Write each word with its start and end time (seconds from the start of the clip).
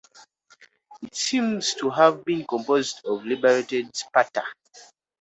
It 1.03 1.13
seems 1.13 1.75
to 1.75 1.91
have 1.91 2.25
been 2.25 2.47
composed 2.47 3.01
of 3.05 3.23
liberated 3.23 3.95
Sparta. 3.95 4.41